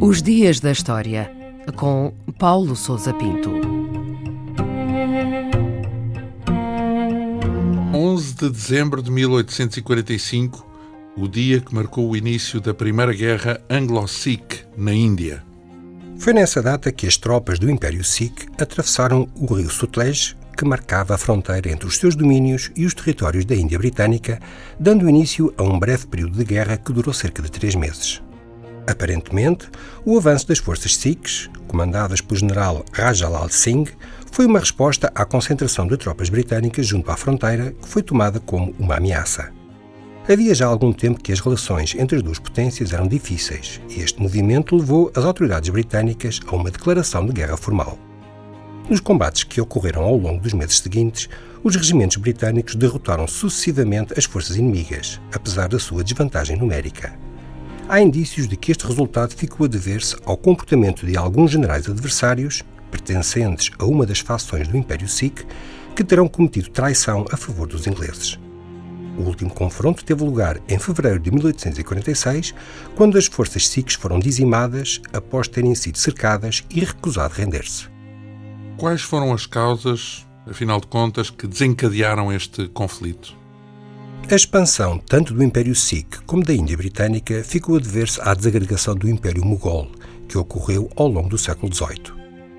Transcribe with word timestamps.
Os 0.00 0.20
Dias 0.20 0.60
da 0.60 0.72
História, 0.72 1.30
com 1.76 2.12
Paulo 2.38 2.74
Souza 2.76 3.14
Pinto. 3.14 3.50
11 7.94 8.34
de 8.34 8.50
dezembro 8.50 9.02
de 9.02 9.10
1845, 9.10 10.66
o 11.16 11.28
dia 11.28 11.60
que 11.60 11.74
marcou 11.74 12.10
o 12.10 12.16
início 12.16 12.60
da 12.60 12.74
Primeira 12.74 13.12
Guerra 13.12 13.60
Anglo-Sikh 13.70 14.66
na 14.76 14.92
Índia. 14.92 15.44
Foi 16.18 16.32
nessa 16.32 16.60
data 16.60 16.92
que 16.92 17.06
as 17.06 17.16
tropas 17.16 17.58
do 17.58 17.70
Império 17.70 18.04
Sikh 18.04 18.48
atravessaram 18.60 19.28
o 19.34 19.54
rio 19.54 19.70
Sutlej, 19.70 20.36
que 20.56 20.64
marcava 20.64 21.14
a 21.14 21.18
fronteira 21.18 21.70
entre 21.70 21.86
os 21.86 21.98
seus 21.98 22.14
domínios 22.14 22.70
e 22.76 22.84
os 22.84 22.94
territórios 22.94 23.44
da 23.44 23.54
Índia 23.54 23.78
Britânica, 23.78 24.40
dando 24.78 25.08
início 25.08 25.52
a 25.56 25.62
um 25.62 25.78
breve 25.78 26.06
período 26.06 26.38
de 26.38 26.44
guerra 26.44 26.76
que 26.76 26.92
durou 26.92 27.12
cerca 27.12 27.42
de 27.42 27.50
três 27.50 27.74
meses. 27.74 28.22
Aparentemente, 28.86 29.68
o 30.04 30.16
avanço 30.16 30.48
das 30.48 30.58
forças 30.58 30.96
Sikhs, 30.96 31.48
comandadas 31.68 32.20
pelo 32.20 32.40
general 32.40 32.84
Rajalal 32.92 33.48
Singh, 33.48 33.90
foi 34.30 34.46
uma 34.46 34.58
resposta 34.58 35.12
à 35.14 35.24
concentração 35.24 35.86
de 35.86 35.96
tropas 35.96 36.28
britânicas 36.28 36.86
junto 36.86 37.10
à 37.10 37.16
fronteira, 37.16 37.72
que 37.72 37.88
foi 37.88 38.02
tomada 38.02 38.40
como 38.40 38.74
uma 38.78 38.96
ameaça. 38.96 39.52
Havia 40.28 40.54
já 40.54 40.66
algum 40.66 40.92
tempo 40.92 41.20
que 41.20 41.32
as 41.32 41.40
relações 41.40 41.94
entre 41.96 42.16
as 42.16 42.22
duas 42.22 42.38
potências 42.38 42.92
eram 42.92 43.08
difíceis, 43.08 43.80
e 43.90 44.00
este 44.00 44.20
movimento 44.20 44.76
levou 44.76 45.10
as 45.14 45.24
autoridades 45.24 45.68
britânicas 45.70 46.40
a 46.46 46.54
uma 46.54 46.70
declaração 46.70 47.26
de 47.26 47.32
guerra 47.32 47.56
formal. 47.56 47.98
Nos 48.88 49.00
combates 49.00 49.44
que 49.44 49.60
ocorreram 49.60 50.02
ao 50.02 50.16
longo 50.16 50.40
dos 50.40 50.52
meses 50.52 50.78
seguintes, 50.78 51.28
os 51.62 51.76
regimentos 51.76 52.16
britânicos 52.16 52.74
derrotaram 52.74 53.26
sucessivamente 53.26 54.12
as 54.18 54.24
forças 54.24 54.56
inimigas, 54.56 55.20
apesar 55.32 55.68
da 55.68 55.78
sua 55.78 56.02
desvantagem 56.02 56.56
numérica 56.56 57.16
há 57.92 58.00
indícios 58.00 58.48
de 58.48 58.56
que 58.56 58.72
este 58.72 58.86
resultado 58.86 59.34
ficou 59.34 59.66
a 59.66 59.68
dever-se 59.68 60.16
ao 60.24 60.34
comportamento 60.34 61.04
de 61.04 61.14
alguns 61.14 61.50
generais 61.50 61.86
adversários, 61.86 62.62
pertencentes 62.90 63.70
a 63.78 63.84
uma 63.84 64.06
das 64.06 64.20
fações 64.20 64.66
do 64.66 64.78
Império 64.78 65.06
Sikh, 65.06 65.44
que 65.94 66.02
terão 66.02 66.26
cometido 66.26 66.70
traição 66.70 67.26
a 67.30 67.36
favor 67.36 67.68
dos 67.68 67.86
ingleses. 67.86 68.38
O 69.18 69.24
último 69.24 69.52
confronto 69.52 70.02
teve 70.02 70.24
lugar 70.24 70.58
em 70.66 70.78
fevereiro 70.78 71.18
de 71.18 71.30
1846, 71.30 72.54
quando 72.96 73.18
as 73.18 73.26
forças 73.26 73.68
Sikhs 73.68 73.94
foram 73.94 74.18
dizimadas 74.18 75.02
após 75.12 75.46
terem 75.46 75.74
sido 75.74 75.98
cercadas 75.98 76.64
e 76.70 76.80
recusado 76.80 77.34
render-se. 77.34 77.91
Quais 78.82 79.00
foram 79.00 79.32
as 79.32 79.46
causas, 79.46 80.26
afinal 80.44 80.80
de 80.80 80.88
contas, 80.88 81.30
que 81.30 81.46
desencadearam 81.46 82.32
este 82.32 82.66
conflito? 82.66 83.32
A 84.28 84.34
expansão 84.34 84.98
tanto 84.98 85.32
do 85.32 85.40
Império 85.40 85.72
Sikh 85.72 86.18
como 86.26 86.42
da 86.42 86.52
Índia 86.52 86.76
Britânica 86.76 87.44
ficou 87.44 87.76
a 87.76 87.78
dever-se 87.78 88.20
à 88.20 88.34
desagregação 88.34 88.96
do 88.96 89.08
Império 89.08 89.44
Mughal, 89.44 89.86
que 90.28 90.36
ocorreu 90.36 90.90
ao 90.96 91.06
longo 91.06 91.28
do 91.28 91.38
século 91.38 91.72
XVIII. 91.72 92.12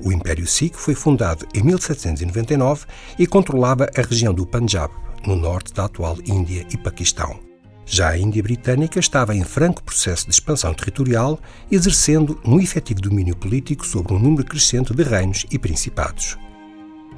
O 0.00 0.10
Império 0.10 0.44
Sikh 0.44 0.74
foi 0.74 0.96
fundado 0.96 1.46
em 1.54 1.62
1799 1.62 2.86
e 3.16 3.24
controlava 3.24 3.88
a 3.96 4.02
região 4.02 4.34
do 4.34 4.44
Punjab, 4.44 4.92
no 5.24 5.36
norte 5.36 5.72
da 5.72 5.84
atual 5.84 6.16
Índia 6.26 6.66
e 6.68 6.76
Paquistão. 6.76 7.47
Já 7.90 8.10
a 8.10 8.18
Índia 8.18 8.42
Britânica 8.42 9.00
estava 9.00 9.34
em 9.34 9.42
franco 9.42 9.82
processo 9.82 10.26
de 10.26 10.32
expansão 10.32 10.74
territorial, 10.74 11.40
exercendo 11.70 12.38
um 12.44 12.60
efetivo 12.60 13.00
domínio 13.00 13.34
político 13.34 13.86
sobre 13.86 14.12
um 14.12 14.18
número 14.18 14.44
crescente 14.44 14.92
de 14.94 15.02
reinos 15.02 15.46
e 15.50 15.58
principados. 15.58 16.36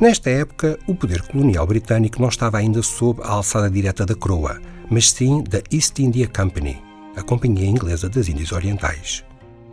Nesta 0.00 0.30
época, 0.30 0.78
o 0.86 0.94
poder 0.94 1.22
colonial 1.22 1.66
britânico 1.66 2.22
não 2.22 2.28
estava 2.28 2.58
ainda 2.58 2.82
sob 2.82 3.20
a 3.22 3.30
alçada 3.30 3.68
direta 3.68 4.06
da 4.06 4.14
coroa, 4.14 4.62
mas 4.88 5.10
sim 5.10 5.42
da 5.42 5.60
East 5.72 5.98
India 5.98 6.28
Company, 6.28 6.80
a 7.16 7.22
Companhia 7.22 7.66
Inglesa 7.66 8.08
das 8.08 8.28
Índias 8.28 8.52
Orientais. 8.52 9.24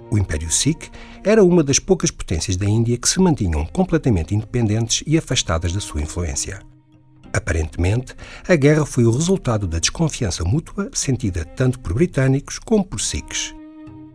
O 0.10 0.18
Império 0.18 0.50
Sikh 0.50 0.90
era 1.24 1.44
uma 1.44 1.64
das 1.64 1.78
poucas 1.78 2.10
potências 2.10 2.58
da 2.58 2.66
Índia 2.66 2.98
que 2.98 3.08
se 3.08 3.20
mantinham 3.20 3.66
completamente 3.68 4.34
independentes 4.34 5.04
e 5.06 5.16
afastadas 5.16 5.72
da 5.72 5.80
sua 5.80 6.02
influência. 6.02 6.60
Aparentemente, 7.34 8.16
a 8.48 8.56
guerra 8.56 8.86
foi 8.86 9.06
o 9.06 9.12
resultado 9.12 9.68
da 9.68 9.80
desconfiança 9.80 10.44
mútua 10.44 10.90
sentida 10.94 11.46
tanto 11.46 11.80
por 11.80 11.94
britânicos 11.94 12.60
como 12.60 12.84
por 12.84 13.02
sikhs 13.02 13.56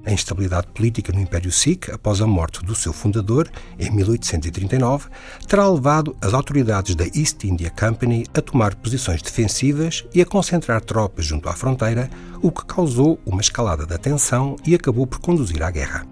a 0.04 0.12
instabilidade 0.12 0.68
política 0.68 1.12
no 1.12 1.20
Império 1.20 1.52
Sikh, 1.52 1.90
após 1.92 2.20
a 2.20 2.26
morte 2.26 2.64
do 2.64 2.74
seu 2.74 2.92
fundador, 2.92 3.50
em 3.78 3.90
1839, 3.90 5.08
terá 5.46 5.68
levado 5.68 6.16
as 6.20 6.34
autoridades 6.34 6.94
da 6.94 7.04
East 7.04 7.44
India 7.44 7.70
Company 7.70 8.24
a 8.34 8.40
tomar 8.40 8.74
posições 8.74 9.22
defensivas 9.22 10.04
e 10.14 10.20
a 10.20 10.26
concentrar 10.26 10.80
tropas 10.80 11.24
junto 11.24 11.48
à 11.48 11.52
fronteira, 11.52 12.10
o 12.40 12.50
que 12.50 12.64
causou 12.64 13.18
uma 13.24 13.40
escalada 13.40 13.86
da 13.86 13.98
tensão 13.98 14.56
e 14.66 14.74
acabou 14.74 15.06
por 15.06 15.20
conduzir 15.20 15.62
à 15.62 15.70
guerra. 15.70 16.06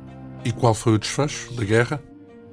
E 0.44 0.52
qual 0.52 0.72
foi 0.72 0.94
o 0.94 0.98
desfecho 0.98 1.52
da 1.54 1.64
guerra? 1.64 2.09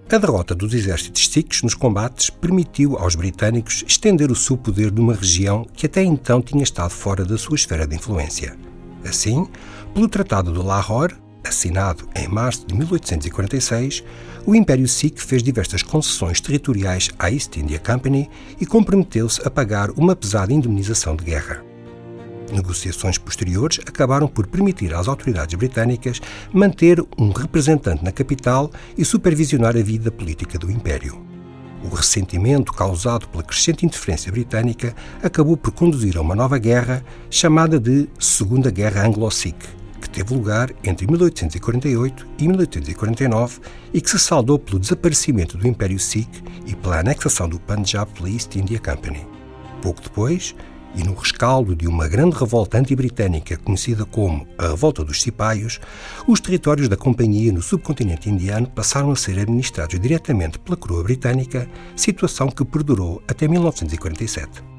A 0.09 0.17
derrota 0.17 0.55
dos 0.55 0.73
exércitos 0.73 1.27
sikhs 1.27 1.61
nos 1.63 1.73
combates 1.73 2.29
permitiu 2.29 2.97
aos 2.97 3.13
britânicos 3.13 3.83
estender 3.85 4.31
o 4.31 4.35
seu 4.35 4.55
poder 4.55 4.89
numa 4.89 5.13
região 5.13 5.65
que 5.73 5.85
até 5.85 6.01
então 6.01 6.41
tinha 6.41 6.63
estado 6.63 6.91
fora 6.91 7.25
da 7.25 7.37
sua 7.37 7.55
esfera 7.55 7.85
de 7.85 7.97
influência. 7.97 8.55
Assim, 9.03 9.45
pelo 9.93 10.07
Tratado 10.07 10.53
de 10.53 10.59
Lahore, 10.59 11.13
assinado 11.43 12.07
em 12.15 12.25
março 12.25 12.65
de 12.65 12.73
1846, 12.73 14.01
o 14.45 14.55
Império 14.55 14.87
Sikh 14.87 15.19
fez 15.19 15.43
diversas 15.43 15.83
concessões 15.83 16.39
territoriais 16.39 17.09
à 17.19 17.29
East 17.29 17.57
India 17.57 17.77
Company 17.77 18.29
e 18.61 18.65
comprometeu-se 18.65 19.45
a 19.45 19.51
pagar 19.51 19.91
uma 19.91 20.15
pesada 20.15 20.53
indemnização 20.53 21.17
de 21.17 21.25
guerra. 21.25 21.66
Negociações 22.51 23.17
posteriores 23.17 23.79
acabaram 23.85 24.27
por 24.27 24.47
permitir 24.47 24.93
às 24.93 25.07
autoridades 25.07 25.55
britânicas 25.55 26.21
manter 26.53 27.03
um 27.17 27.31
representante 27.31 28.03
na 28.03 28.11
capital 28.11 28.71
e 28.97 29.03
supervisionar 29.03 29.75
a 29.75 29.81
vida 29.81 30.09
política 30.11 30.57
do 30.57 30.71
Império. 30.71 31.25
O 31.83 31.93
ressentimento 31.93 32.73
causado 32.73 33.27
pela 33.27 33.43
crescente 33.43 33.85
interferência 33.85 34.31
britânica 34.31 34.95
acabou 35.21 35.55
por 35.55 35.71
conduzir 35.71 36.17
a 36.17 36.21
uma 36.21 36.35
nova 36.35 36.57
guerra, 36.57 37.03
chamada 37.29 37.79
de 37.79 38.09
Segunda 38.19 38.71
Guerra 38.71 39.05
Anglo-Sikh, 39.05 39.67
que 40.01 40.09
teve 40.09 40.33
lugar 40.33 40.71
entre 40.83 41.05
1848 41.05 42.27
e 42.39 42.47
1849 42.47 43.59
e 43.93 44.01
que 44.01 44.09
se 44.09 44.19
saldou 44.19 44.57
pelo 44.57 44.79
desaparecimento 44.79 45.57
do 45.57 45.67
Império 45.67 45.99
Sikh 45.99 46.43
e 46.65 46.75
pela 46.75 46.99
anexação 46.99 47.47
do 47.47 47.59
Punjab 47.59 48.11
pela 48.11 48.29
East 48.29 48.55
India 48.55 48.79
Company. 48.79 49.25
Pouco 49.81 50.01
depois, 50.01 50.55
e 50.95 51.03
no 51.03 51.13
rescaldo 51.13 51.75
de 51.75 51.87
uma 51.87 52.07
grande 52.07 52.37
revolta 52.37 52.77
anti-britânica 52.77 53.57
conhecida 53.57 54.05
como 54.05 54.47
a 54.57 54.67
Revolta 54.67 55.03
dos 55.03 55.21
Cipaios, 55.21 55.79
os 56.27 56.39
territórios 56.39 56.87
da 56.87 56.97
Companhia 56.97 57.51
no 57.51 57.61
subcontinente 57.61 58.29
indiano 58.29 58.67
passaram 58.69 59.11
a 59.11 59.15
ser 59.15 59.39
administrados 59.39 59.99
diretamente 59.99 60.59
pela 60.59 60.77
coroa 60.77 61.03
britânica, 61.03 61.69
situação 61.95 62.49
que 62.49 62.65
perdurou 62.65 63.21
até 63.27 63.47
1947. 63.47 64.76